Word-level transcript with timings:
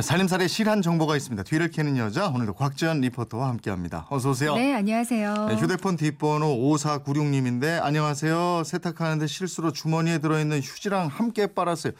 살림살이에 0.00 0.48
실한 0.48 0.80
정보가 0.80 1.16
있습니다. 1.16 1.42
뒤를 1.42 1.70
캐는 1.70 1.98
여자 1.98 2.28
오늘도 2.28 2.54
곽지연 2.54 3.02
리포터와 3.02 3.48
함께합니다. 3.48 4.06
어서 4.08 4.30
오세요. 4.30 4.54
네, 4.54 4.72
안녕하세요. 4.72 5.48
네, 5.48 5.56
휴대폰 5.56 5.96
뒷번호 5.96 6.46
5496님인데 6.46 7.82
안녕하세요. 7.82 8.62
세탁하는데 8.64 9.26
실수로 9.26 9.72
주머니에 9.72 10.18
들어있는 10.18 10.60
휴지랑 10.60 11.08
함께 11.08 11.46
빨았어요. 11.46 11.92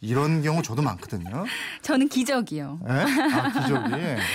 이런 0.00 0.42
경우 0.42 0.62
저도 0.62 0.80
많거든요. 0.80 1.44
저는 1.82 2.08
기적이요. 2.08 2.80
네? 2.86 2.92
아 2.92 3.52
기적이 3.52 3.90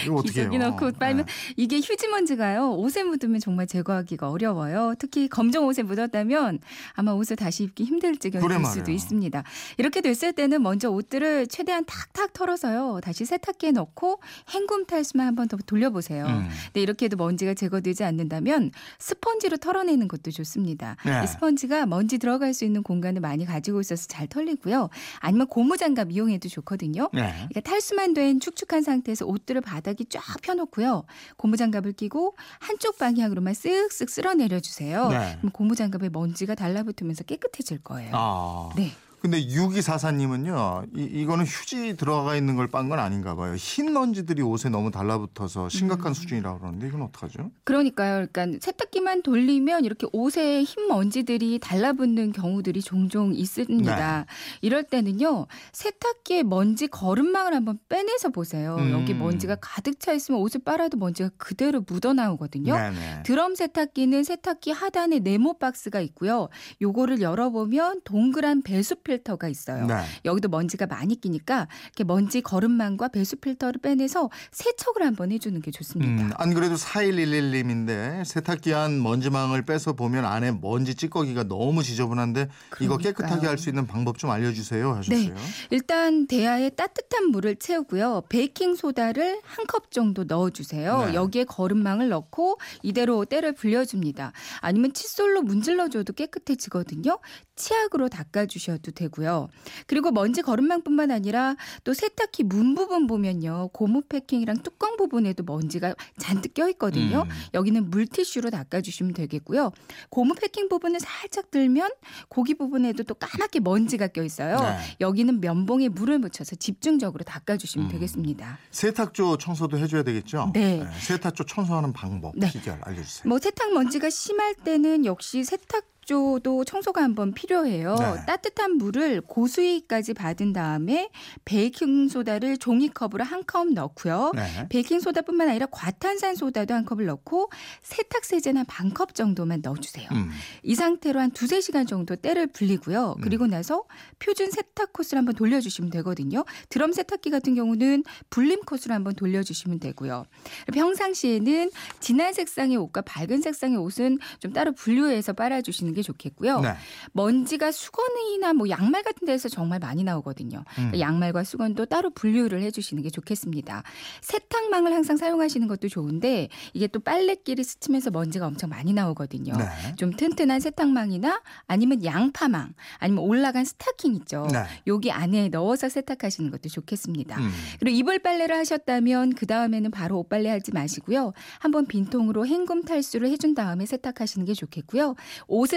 이거 0.06 0.16
어떻게 0.16 0.42
해요? 0.42 0.50
기저귀 0.52 0.58
넣고 0.60 0.92
빨면 1.00 1.26
네. 1.26 1.32
이게 1.58 1.78
휴지 1.78 2.08
먼지가요. 2.08 2.74
옷에 2.74 3.04
묻으면 3.04 3.40
정말 3.40 3.66
제거하기가 3.66 4.30
어려워요. 4.30 4.94
특히 5.00 5.28
검정 5.28 5.66
옷에 5.66 5.82
묻었다면 5.82 6.60
아마 6.94 7.12
옷을 7.14 7.36
다시 7.36 7.64
입기 7.64 7.86
힘들 7.86 8.18
지경이 8.18 8.42
그래 8.44 8.56
될 8.56 8.62
말이에요. 8.62 8.80
수도 8.80 8.92
있습니다. 8.92 9.44
이렇게 9.78 10.02
됐을 10.02 10.34
때는 10.34 10.62
먼저 10.62 10.90
옷들을 10.90 11.48
최대한 11.48 11.86
탁탁 11.86 12.34
털어서요. 12.34 12.99
다시 13.02 13.26
세탁기에 13.26 13.72
넣고 13.72 14.20
헹굼 14.54 14.86
탈수만 14.86 15.28
한 15.28 15.36
번 15.36 15.48
더 15.48 15.58
돌려보세요. 15.58 16.26
음. 16.26 16.48
근데 16.66 16.82
이렇게 16.82 17.06
해도 17.06 17.16
먼지가 17.18 17.54
제거되지 17.54 18.04
않는다면 18.04 18.72
스펀지로 19.00 19.58
털어내는 19.58 20.08
것도 20.08 20.32
좋습니다. 20.32 20.96
네. 21.06 21.22
이 21.24 21.28
스펀지가 21.28 21.86
먼지 21.86 22.18
들어갈 22.18 22.54
수 22.54 22.66
있는 22.66 22.84
공간을 22.84 23.22
많이 23.22 23.46
가지고 23.46 23.80
있어서 23.82 24.06
잘 24.08 24.28
털리고요. 24.28 24.90
아니면 25.20 25.48
고무장갑 25.48 26.12
이용해도 26.12 26.50
좋거든요. 26.50 27.10
네. 27.14 27.32
그러니까 27.50 27.62
탈수만 27.62 28.14
된 28.14 28.40
축축한 28.40 28.84
상태에서 28.84 29.26
옷들을 29.26 29.62
바닥에 29.62 30.04
쫙 30.10 30.22
펴놓고요. 30.42 31.04
고무장갑을 31.38 31.94
끼고 31.94 32.36
한쪽 32.60 32.98
방향으로만 32.98 33.54
쓱쓱 33.54 34.10
쓸어 34.10 34.34
내려 34.34 34.60
주세요. 34.60 35.10
네. 35.10 35.38
그럼 35.40 35.52
고무장갑에 35.52 36.10
먼지가 36.10 36.56
달라붙으면서 36.56 37.24
깨끗해질 37.24 37.80
거예요. 37.80 38.12
아. 38.14 38.70
네. 38.76 38.92
근데 39.22 39.46
6244님은요, 39.46 40.98
이, 40.98 41.04
이거는 41.04 41.46
휴지 41.46 41.96
들어가 41.98 42.36
있는 42.36 42.56
걸 42.56 42.70
빤 42.70 42.90
건 42.90 43.00
아닌가 43.00 43.36
봐요. 43.36 43.56
흰 43.56 43.94
먼지들이 43.94 44.42
옷에 44.42 44.70
너무 44.70 44.90
달라붙어서 44.92 45.66
음. 45.66 45.70
심각한 45.70 46.14
수준이라고 46.14 46.60
그러는데 46.60 46.88
이건 46.88 47.02
어떡하죠? 47.04 47.52
그러니까요. 47.64 48.28
그러니까 48.32 48.60
세탁기만 48.62 49.22
돌리면 49.24 49.86
이렇게 49.86 50.08
옷에 50.14 50.64
흰 50.64 50.88
먼지들이 50.88 51.60
달라붙는 51.60 52.32
경우들이 52.32 52.82
종종 52.82 53.34
있습니다. 53.34 54.20
네. 54.20 54.26
이럴 54.62 54.84
때는요. 54.84 55.48
세탁기에 55.74 56.44
먼지 56.44 56.88
거름망을 56.88 57.54
한번 57.54 57.78
빼내서 57.90 58.30
보세요. 58.30 58.76
음. 58.80 58.92
여기 58.92 59.14
먼지가 59.14 59.58
가득 59.62 60.00
차 60.00 60.14
있으면 60.14 60.40
옷을 60.42 60.62
빨아도 60.64 60.98
먼지가 60.98 61.30
그대로 61.38 61.82
묻어 61.86 62.14
나오거든요. 62.14 62.74
네네. 62.76 63.24
드럼 63.24 63.56
세탁기는 63.56 64.24
세탁기 64.24 64.72
하단에 64.72 65.20
네모 65.20 65.58
박스가 65.60 66.00
있고요. 66.02 66.50
요거를 66.82 67.22
열어보면 67.22 68.02
동그란 68.04 68.62
배수 68.62 68.96
필터가 69.10 69.48
있어요. 69.48 69.88
네. 69.88 69.96
여기도 70.26 70.50
먼지가 70.50 70.86
많이 70.86 71.20
끼니까 71.20 71.68
이렇게 71.86 72.04
먼지 72.04 72.42
거름망과 72.42 73.08
배수 73.08 73.38
필터를 73.38 73.82
빼내서 73.82 74.30
세척을 74.52 75.04
한번 75.04 75.32
해주는 75.32 75.60
게 75.62 75.72
좋습니다. 75.72 76.24
음, 76.24 76.32
안 76.36 76.54
그래도 76.54 76.76
4111님인데 76.76 78.24
세탁기 78.26 78.74
안 78.74 79.02
먼지망을 79.02 79.64
빼서 79.66 79.94
보면 79.94 80.26
안에 80.26 80.52
먼지 80.52 80.94
찌꺼기가 80.96 81.44
너무 81.44 81.82
지저분한데 81.84 82.42
이거 82.82 82.98
그러니까요. 82.98 82.98
깨끗하게 82.98 83.48
할 83.48 83.60
수 83.60 83.68
있는 83.68 83.86
방법 83.88 84.18
좀 84.18 84.30
알려주세요 84.30 84.94
하셨어요. 84.96 85.34
네. 85.34 85.34
일단 85.70 86.28
대야에 86.28 86.70
따뜻한 86.70 87.26
물을 87.30 87.58
채우고요. 87.58 88.24
베이킹 88.30 88.76
소다를 88.76 89.42
한 89.44 89.66
컵 89.70 89.92
정도 89.92 90.24
넣어주세요. 90.24 91.06
네. 91.08 91.14
여기에 91.14 91.44
거름망을 91.44 92.10
넣고 92.10 92.58
이대로 92.82 93.24
때를 93.26 93.54
불려줍니다. 93.54 94.32
아니면 94.62 94.94
칫솔로 94.94 95.44
문질러줘도 95.44 96.14
깨끗해지거든요. 96.14 97.20
치약으로 97.56 98.08
닦아주셔도 98.10 98.92
되고요. 99.00 99.50
그리고 99.88 100.12
먼지 100.12 100.42
거름망뿐만 100.42 101.12
아니라 101.12 101.56
또 101.84 101.94
세탁기 101.94 102.44
문 102.44 102.76
부분 102.76 103.08
보면요. 103.08 103.70
고무 103.74 104.02
패킹이랑 104.04 104.58
뚜껑 104.58 104.98
부분에도 104.98 105.44
먼지가 105.44 105.96
잔뜩 106.18 106.54
껴 106.54 106.68
있거든요. 106.70 107.24
음. 107.24 107.30
여기는 107.54 107.90
물티슈로 107.90 108.50
닦아 108.50 108.82
주시면 108.82 109.14
되겠고요. 109.14 109.72
고무 110.10 110.36
패킹 110.36 110.68
부분을 110.70 111.00
살짝 111.00 111.52
들면 111.52 111.90
고기 112.28 112.54
부분에도 112.56 113.04
또 113.04 113.14
까맣게 113.16 113.62
먼지가 113.62 114.08
껴 114.08 114.24
있어요. 114.24 114.60
네. 114.60 114.78
여기는 115.00 115.40
면봉에 115.40 115.90
물을 115.90 116.20
묻혀서 116.20 116.56
집중적으로 116.58 117.24
닦아 117.24 117.58
주시면 117.58 117.88
음. 117.88 117.92
되겠습니다. 117.92 118.58
세탁조 118.72 119.38
청소도 119.38 119.78
해 119.78 119.88
줘야 119.88 120.04
되겠죠? 120.04 120.52
네. 120.54 120.86
세탁조 121.00 121.46
청소하는 121.46 121.94
방법, 121.94 122.34
네. 122.36 122.52
비결 122.52 122.80
알려 122.84 123.02
주세요. 123.02 123.28
뭐 123.28 123.40
세탁 123.40 123.74
먼지가 123.74 124.10
심할 124.10 124.56
때는 124.56 125.06
역시 125.06 125.44
세탁 125.44 125.86
조도 126.14 126.64
청소가 126.66 127.04
한번 127.04 127.34
필요해요. 127.36 127.94
네. 128.00 128.26
따뜻한 128.26 128.78
물을 128.78 129.22
고수위까지 129.22 130.16
받은 130.16 130.54
다음에 130.54 131.12
베이킹 131.46 132.10
소다를 132.10 132.58
종이컵으로 132.58 133.24
한 133.24 133.40
컵 133.46 133.68
넣고요. 133.74 134.32
네. 134.36 134.68
베이킹 134.70 135.00
소다뿐만 135.00 135.50
아니라 135.50 135.66
과탄산 135.72 136.36
소다도 136.36 136.74
한 136.74 136.84
컵을 136.86 137.06
넣고 137.06 137.50
세탁 137.84 138.26
세제는 138.26 138.66
반컵 138.66 139.14
정도만 139.16 139.62
넣어주세요. 139.64 140.08
음. 140.12 140.30
이 140.64 140.76
상태로 140.76 141.20
한 141.20 141.32
두세 141.32 141.62
시간 141.62 141.86
정도 141.86 142.16
때를 142.16 142.48
불리고요. 142.48 143.16
그리고 143.22 143.46
나서 143.48 143.84
표준 144.20 144.50
세탁 144.52 144.94
코스를 144.94 145.20
한번 145.20 145.36
돌려주시면 145.36 145.90
되거든요. 145.92 146.44
드럼 146.70 146.92
세탁기 146.92 147.30
같은 147.30 147.54
경우는 147.56 148.04
불림 148.30 148.62
코스로 148.62 148.94
한번 148.96 149.14
돌려주시면 149.16 149.80
되고요. 149.80 150.26
평상시에는 150.74 151.70
진한 152.00 152.34
색상의 152.34 152.78
옷과 152.78 153.02
밝은 153.02 153.42
색상의 153.42 153.78
옷은 153.78 154.18
좀 154.40 154.54
따로 154.54 154.72
분류해서 154.74 155.34
빨아주시는 155.34 155.94
게 155.94 155.99
좋겠고요. 156.04 156.62
네. 156.62 156.74
먼지가 157.14 157.72
수건이나 157.72 158.54
뭐 158.54 158.70
양말 158.70 159.04
같은 159.04 159.26
데서 159.26 159.50
정말 159.50 159.80
많이 159.80 160.04
나오거든요. 160.04 160.64
그러니까 160.74 160.98
음. 160.98 161.00
양말과 161.00 161.44
수건도 161.44 161.86
따로 161.86 162.10
분류를 162.10 162.62
해주시는 162.62 163.04
게 163.04 163.10
좋겠습니다. 163.10 163.84
세탁망을 164.22 164.94
항상 164.94 165.18
사용하시는 165.18 165.68
것도 165.68 165.88
좋은데 165.90 166.50
이게 166.74 166.88
또 166.88 167.00
빨래끼리 167.00 167.64
스치면서 167.64 168.12
먼지가 168.12 168.48
엄청 168.48 168.70
많이 168.70 168.94
나오거든요. 168.94 169.54
네. 169.58 169.96
좀 169.96 170.12
튼튼한 170.12 170.60
세탁망이나 170.60 171.42
아니면 171.68 172.04
양파망 172.04 172.74
아니면 172.98 173.24
올라간 173.24 173.66
스타킹 173.66 174.16
있죠. 174.16 174.48
네. 174.52 174.64
여기 174.88 175.12
안에 175.12 175.50
넣어서 175.50 175.90
세탁하시는 175.90 176.50
것도 176.52 176.70
좋겠습니다. 176.70 177.40
음. 177.40 177.50
그리고 177.80 177.98
이불 177.98 178.20
빨래를 178.20 178.56
하셨다면 178.56 179.34
그 179.36 179.46
다음에는 179.46 179.92
바로 179.92 180.20
옷 180.20 180.30
빨래 180.30 180.50
하지 180.50 180.72
마시고요. 180.72 181.34
한번 181.60 181.86
빈통으로 181.86 182.46
헹굼 182.46 182.84
탈수를 182.84 183.30
해준 183.30 183.56
다음에 183.56 183.86
세탁하시는 183.86 184.46
게 184.46 184.54
좋겠고요. 184.54 185.16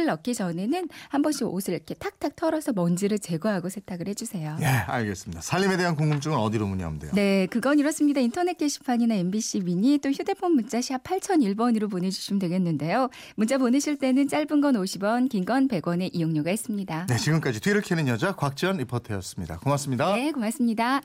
옷을 0.03 0.07
넣기 0.07 0.35
전에는 0.35 0.89
한 1.09 1.23
번씩 1.23 1.47
옷을 1.47 1.75
이렇게 1.75 1.95
탁탁 1.95 2.37
털어서 2.37 2.73
먼지를 2.73 3.19
제거하고 3.19 3.69
세탁을 3.69 4.09
해주세요. 4.09 4.57
예, 4.61 4.67
알겠습니다. 4.67 5.41
살림에 5.41 5.77
대한 5.77 5.97
궁금증은 5.97 6.37
어디로 6.37 6.67
문의하면 6.67 6.99
돼요? 6.99 7.13
네, 7.15 7.47
그건 7.47 7.79
이렇습니다. 7.79 8.21
인터넷 8.21 8.57
게시판이나 8.59 9.15
MBC 9.15 9.61
미니 9.61 9.99
또 9.99 10.11
휴대폰 10.11 10.53
문자 10.55 10.81
샵 10.81 11.03
8001번으로 11.05 11.91
보내주시면 11.91 12.39
되겠는데요. 12.41 13.09
문자 13.37 13.59
보내실 13.59 13.97
때는 13.99 14.29
짧은 14.29 14.61
건 14.61 14.75
50원, 14.75 15.29
긴 15.29 15.43
건 15.43 15.67
100원의 15.67 16.11
이용료가 16.13 16.51
있습니다. 16.53 17.07
네, 17.09 17.17
지금까지 17.17 17.61
뒤를 17.61 17.81
캐는 17.81 18.07
여자 18.09 18.33
곽지연 18.37 18.77
리포터였습니다. 18.79 19.59
고맙습니다. 19.59 20.15
네, 20.15 20.31
고맙습니다. 20.33 21.03